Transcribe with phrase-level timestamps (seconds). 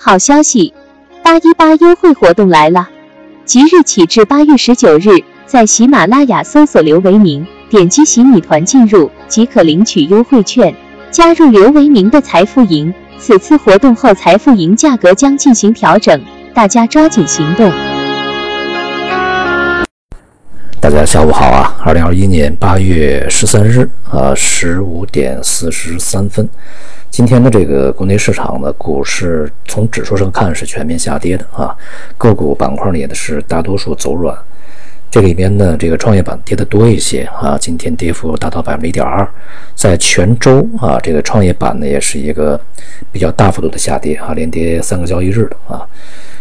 [0.00, 0.72] 好消息，
[1.24, 2.88] 八一八优惠活动来了！
[3.44, 10.72] 即日起至八月十九日，在喜马拉雅搜索刘维明，点击喜米团进入即可领取优惠券，
[11.10, 12.94] 加入刘维明的财富营。
[13.18, 16.22] 此次活动后，财富营价格将进行调整，
[16.54, 17.68] 大家抓紧行动。
[20.80, 21.76] 大家下午好啊！
[21.84, 26.48] 二零二一年八月十三日啊，十五点四十三分。
[27.10, 31.74] 今天的这个国内市场呢，股市从指数上看是全面下跌的啊，
[32.16, 34.36] 个股板块呢也是大多数走软。
[35.10, 39.26] 这里边呢，这个创业板跌的多一些啊，今天跌幅达到百分之一点二。
[39.74, 42.60] 在全周啊，这个创业板呢也是一个
[43.10, 45.80] 比较大幅度的下跌啊，连跌三个交易日的啊。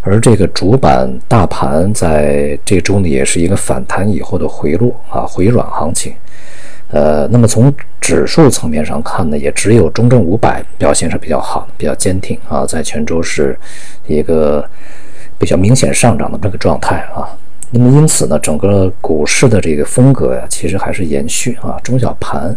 [0.00, 6.14] 而这个主板大盘在这周呢，也是一个反弹以后的回落啊，回软行情。
[6.92, 13.58] 呃，那么从指数层面上看呢，也只有中证五百表现是比较好的，比较坚挺啊，在全周是
[14.06, 14.62] 一个
[15.38, 17.26] 比较明显上涨的这个状态啊。
[17.70, 22.54] 那么因此呢，整个股市的这个风格呀，其实还是延续啊，中小盘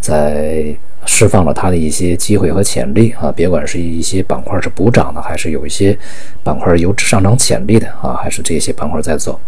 [0.00, 5.94] 在释放了它的一些机会和潜力啊，别管是一些板块是补涨的，还是有一些
[6.42, 9.38] 板块有上涨潜力的啊，还是这些板块在走，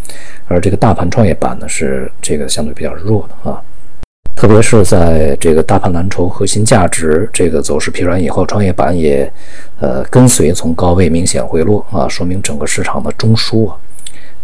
[0.47, 3.59] 而这个大盘创业板呢，是这个相对比较弱的啊。
[4.37, 9.29] 特别是在这个大盘蓝筹核心价值这个走势疲软以后，创业板也
[9.81, 13.75] 呃跟随从高位明显回落啊，说明整个市场的中枢啊，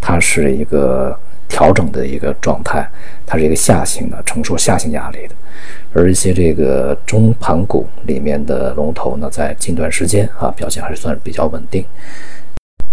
[0.01, 1.15] 它是一个
[1.47, 2.89] 调整的一个状态，
[3.27, 5.35] 它是一个下行的，承受下行压力的。
[5.93, 11.85] 而一些这个中盘股里面的龙头呢，在近段时间啊表现还是算比较稳定。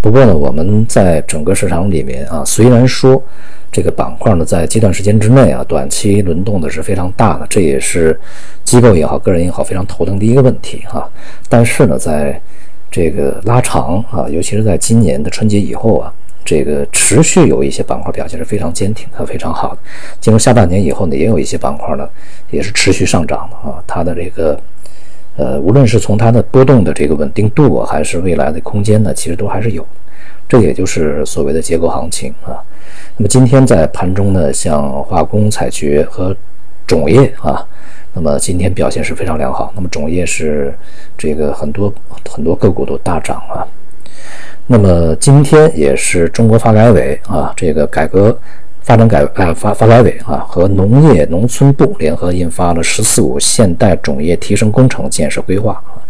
[0.01, 3.23] 不过呢，我们在整个市场里面啊，虽然说
[3.71, 8.19] 这个板块呢在这段时间之内啊，短期轮动的是非常大的，这也是
[8.63, 11.07] 机构也好，个人也好非常头疼的一个问题啊。
[11.47, 12.39] 但是呢，在
[12.89, 19.79] 这个拉长啊，尤其是在今年的春节以后啊，这个持续有一些板块表现是非常坚挺和非常好的。
[20.19, 22.09] 进入下半年以后呢，也有一些板块呢
[22.49, 24.59] 也是持续上涨的啊，它的这个。
[25.37, 29.87] 呃，无论是从它的波动的这个稳定度，还是未来的空间呢，其实都还是有。
[30.49, 32.59] 这也就是所谓的结构行情啊。
[33.19, 36.33] 那么今天在盘中呢，像化工、采掘和
[36.87, 37.61] 种业啊，
[38.13, 39.73] 那么今天表现是非常良好。
[39.75, 40.73] 那么种业是
[41.17, 41.93] 这个很多
[42.29, 43.67] 很多个股都大涨啊。
[44.67, 48.39] 那么今天也是中国发改委啊，这个改革。
[48.81, 56.01] 发展改呃发发改委啊和农业农村部联合印发了“十四五”现代种业提升工程建设规划啊，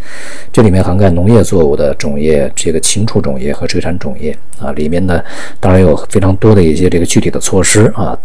[0.52, 5.22] 这里面涵盖农业作物的种业、这个禽畜种业和水产种业啊，里面呢
[5.60, 8.18] 当然有非常多的一些这个具体的措施啊，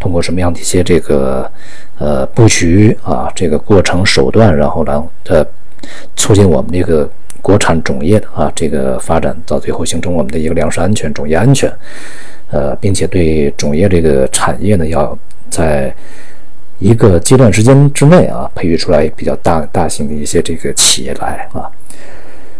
[0.00, 1.50] 通过什么样的一些这个
[1.98, 4.94] 呃布局啊，这个过程手段，然后来
[5.26, 5.46] 呃
[6.16, 7.08] 促进我们这个
[7.42, 11.70] 国产种业的啊这个发展，到最后形成我们的一个粮食安全、种业安全。
[12.50, 15.16] 呃，并且对种业这个产业呢，要
[15.50, 15.94] 在
[16.78, 21.68] 一个阶段时间之内啊，培育出来比较大大型的一些这个企业来啊。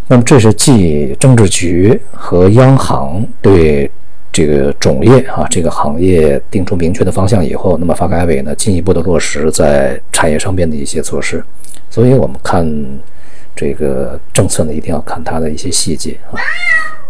[0.08, 3.90] 那么，这是继政治局和央行对
[4.32, 11.44] 这个种业啊这个行业定出明确的方向以后，那么发改委呢进一步的落实在产业上边的一些措施。
[11.90, 12.66] 所以我们看
[13.54, 16.36] 这个政策呢，一定要看它的一些细节啊。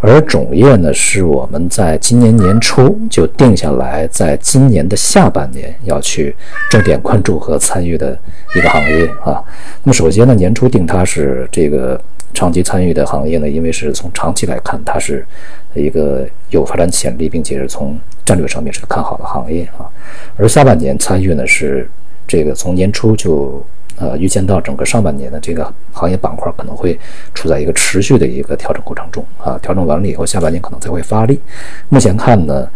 [0.00, 6.34] 而种业呢，是我们在今年年初就定下来，在今年的下半年要去
[6.70, 8.16] 重点关注和参与的
[8.54, 9.42] 一个行业啊。
[9.82, 12.00] 那么首先呢，年初定它是这个
[12.32, 15.26] 长期参与的行业呢，因为是从长期来看，它是
[15.74, 19.90] 一个有发展潜力，并且是从战略上面是看好的行业啊。
[20.36, 21.90] 而下半年参与呢，是
[22.26, 23.60] 这个从年初就。
[24.00, 26.96] 呃，预见到整个上半年的这个行业板块可能会
[27.34, 31.40] 处在一个持续的一个调整过程中啊，调整完了以后，下半年可能才会发力。
[31.88, 32.68] 目前看呢，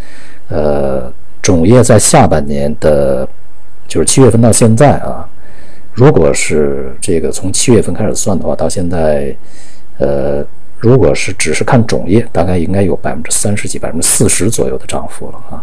[0.48, 3.28] 呃，种业在下半年的，
[3.86, 5.24] 就是七月份到现在啊，
[5.94, 9.32] 如果是这个从七月份开始算的话，到现在，
[9.98, 10.44] 呃，
[10.78, 15.62] 如果是只是看种业，大概应该有百分之三十几、百分之四十左右的涨幅了啊。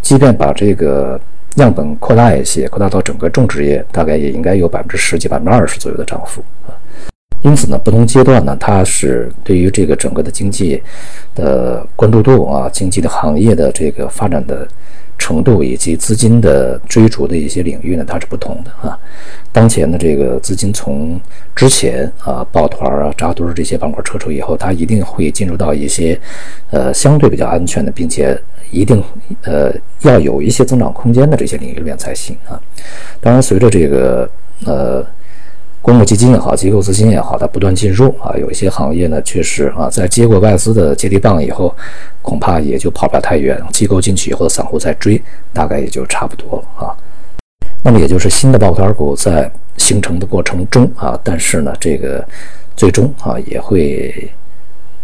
[0.00, 1.20] 即便把这个。
[1.56, 6.72] 样本扩大一些，扩大到整个种植业，大概也应该有百分之十几、百分之二十左右的涨幅啊。
[7.42, 10.80] 因此呢，不同阶段呢，它是对于这个整个的经济
[11.34, 14.66] 的关注度啊，经济的行业的这个发展的。
[15.22, 18.98] 程度以及资金的追逐的一些领域呢，它是不同的啊。
[19.52, 21.20] 当前的这个资金从
[21.54, 26.20] 之前啊抱团啊扎堆这些板块撤出以后，它一定会进入到一些
[26.70, 28.36] 呃相对比较安全的，并且
[28.72, 29.00] 一定
[29.44, 32.60] 呃要有一些增长空间的这些领域里面才行啊。
[33.20, 34.28] 当然，随着这个
[34.66, 35.06] 呃
[35.82, 41.74] 公募基金也好，机构资金也好，它不断进入啊，有一些行业呢，确实啊，在接过外资的接力棒以后，
[42.22, 43.60] 恐怕也就跑不了太远。
[43.72, 45.20] 机构进去以后，散户再追，
[45.52, 46.94] 大概也就差不多了啊。
[47.82, 52.24] 那么也就是新的抱团股在形成的过程中啊，但是呢，这个
[52.76, 54.30] 最终啊也会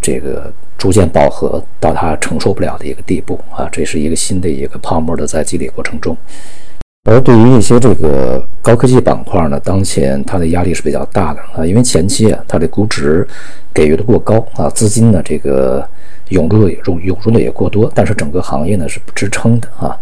[0.01, 6.17] 这个逐渐饱和到它承受不了的一个地步啊，这是一个新的一个泡沫的在积累过程中。
[7.09, 13.27] 而对于一些这个高科技板块呢，当前它的压力是比较大的啊，因为前期啊它的估值
[13.73, 15.83] 给予的过高啊，资金呢这个
[16.29, 19.97] 涌入的也涌涌入的也过多，但是整个行业呢是不支撑的啊。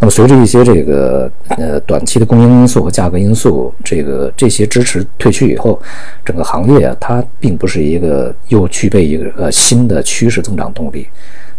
[0.00, 5.80] 那么随着一些这个呃短期的供应因素和价格因素，这个这些支持退去以后，
[6.24, 11.06] 整个行业啊它并不是一个又具备一个呃新的趋势增长动力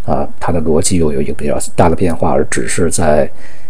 [0.04, 3.26] 啊，它的逻辑又有一个比较大的变化，而只是在。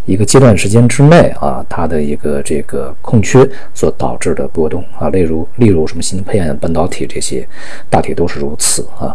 [0.07, 7.47] 一个阶段时间之内啊，它的一个这个空缺所导致的波动啊，例如例如什么芯片、半导体这些，
[7.89, 9.15] 大体都是如此啊。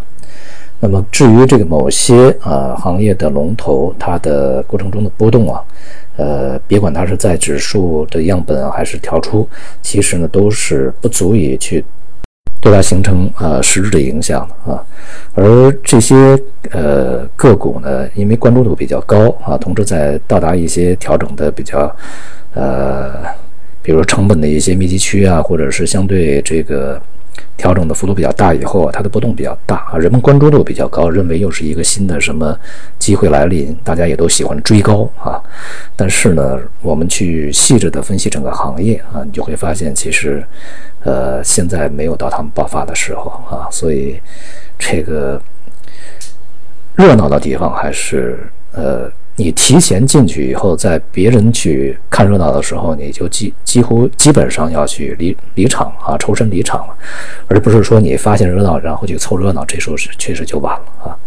[0.80, 5.64] 那么至于这个某些啊行业的龙头，它的过程中的波动啊，
[6.18, 9.48] 呃，别管它是在指数的样本还是调出，
[9.82, 11.84] 其实呢都是不足以去。
[12.62, 14.84] 对它形成呃实质的影响啊，
[15.34, 16.16] 而这些
[16.72, 21.94] 呃个股呢，因为关注度比较高啊，同时在到达一些调整的比较
[22.54, 23.12] 呃，
[23.82, 27.02] 比如成本的一些密集区啊，或者是相对这个。
[27.58, 32.58] 调整的幅度比较大以后啊，它的波动比较大啊，人们关注度比较高，认为又是一个新的什么
[33.00, 35.42] 机会来临，大家也都喜欢追高啊。
[35.96, 40.46] 但是呢，我们去细致的分析整个行业啊，你就会发现其实，
[41.04, 44.20] 呃，现在没有到他们爆发的时候啊，所以
[44.78, 45.42] 这个
[46.96, 48.40] 热闹的地方还是
[48.74, 49.12] 呃。
[49.38, 56.96] 你提前进去以后，在别人去看热闹的时候，你就几几乎基本上要去离离场啊，抽身离场了，
[57.48, 61.18] 而不是说你发现热闹然后去凑热闹，这时候是确实就晚了啊。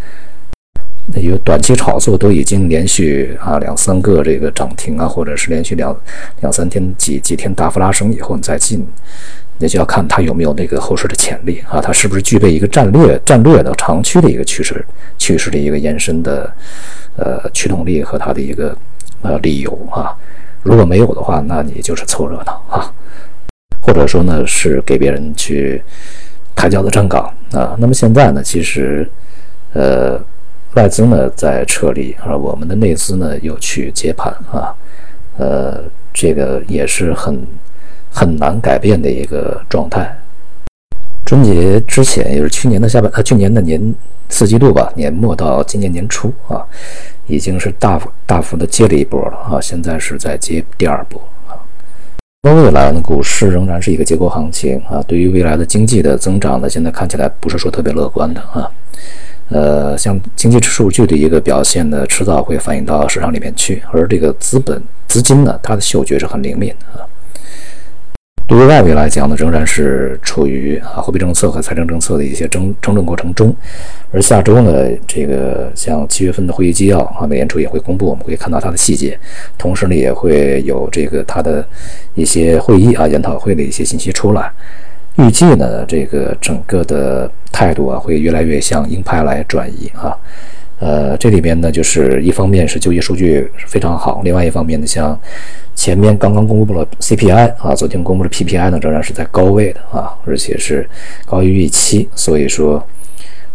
[1.12, 5.94] 那有短期炒作都已经连续啊两三个这个涨停啊，或者是连续两
[6.40, 8.86] 两三天几几天大幅拉升以后你再进，
[9.58, 14.84] 那就要看它有没有那个后市的潜力啊，它是不是具备一个战略战略的长期的一个趋势
[15.18, 16.52] 趋势的一个延伸的。
[17.20, 18.78] 呃，驱动力和它的一个
[19.22, 20.14] 呃理由啊，
[20.62, 22.94] 如果没有的话，那你就是凑热闹啊，
[23.80, 25.82] 或者说呢是给别人去
[26.54, 27.74] 抬轿子站岗啊。
[27.76, 29.04] 那么现在呢，其实
[29.72, 30.16] 呃
[30.74, 34.72] 外资呢在撤离，而我们的内资呢又去接盘啊，
[35.38, 35.82] 呃，
[36.14, 37.44] 这个也是很
[38.10, 40.16] 很难改变的一个状态。
[41.26, 43.94] 春节之前，也是去年的下半呃去年的年。
[44.30, 46.60] 四季度吧，年末到今年年初啊，
[47.28, 51.18] 已经是大幅大幅的接了一波了啊，现在是在接第二波
[51.48, 51.56] 啊。
[52.42, 55.02] 那未来呢，股市仍然是一个结构行情啊。
[55.08, 58.70] 对于未来的经济的增长呢，现在看起来不是说特别乐观的啊。
[59.48, 67.08] 呃，像经济数据的一个表现呢，迟早会反映到市场里面去，而这个资本资金呢，它的嗅觉是很灵敏的啊。
[68.48, 73.54] 对于外围来讲呢，仍然是处于啊货币政策和财政政策的一些争争论过程中。
[74.10, 79.18] 而下周呢，这个像七月份的会议纪要啊，美联储也会公布，我们会看到它的细节。
[79.58, 81.62] 同时呢，也会有这个它的
[82.14, 84.50] 一些会议啊、研讨会的一些信息出来。
[85.16, 90.16] 预计呢，这个整个的态度啊，会越来越向鹰派来转移啊。
[90.80, 95.18] 呃，这里边呢，就是一方面是就业数据非常好，另外一方面呢，像
[95.74, 100.88] 前面刚刚公布了 CPI 啊，昨天公布的 PPI 呢，仍然是在高位的啊，而且是
[101.26, 102.80] 高于预期，所以说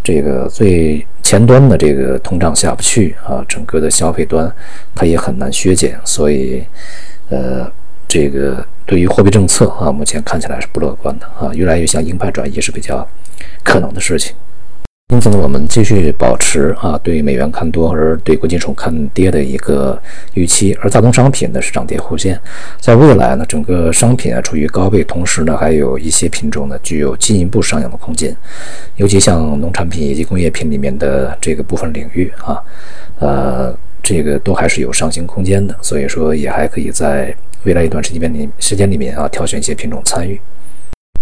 [0.04, 4.54] 这个最前端的这个通胀下不去啊，整个的消费端
[4.94, 6.62] 它也很难削减，所以
[7.30, 7.72] 呃，
[8.06, 13.08] 这个对于货币政策啊，目前看起来是不乐观的啊，越来越向鹰派转移是比较
[13.64, 14.36] 可能的事情。
[15.14, 20.02] 因此呢，我们继续保持啊对美元看多，而对国际指数看跌的一个
[20.34, 20.76] 预期。
[20.82, 22.36] 而大宗商品呢是涨跌互现，
[22.80, 28.36] 在未来呢，整个商品啊处于高位，同时呢，还有一些品种呢具有进一步上扬的空间，
[28.96, 32.60] 尤其像农产品以及工业品里面的这个部分领域啊，
[33.20, 35.78] 呃，这个都还是有上行空间的。
[35.84, 37.32] 所以说，也还可以在
[37.66, 40.42] 未来一段时间里时间里面啊挑选一些品种参与。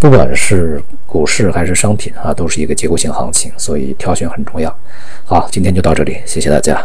[0.02, 4.76] 不管是股市还是商品啊，都是一个结构性行情，所以挑选很重要。
[5.24, 6.84] 好，今天就到这里，谢谢大家。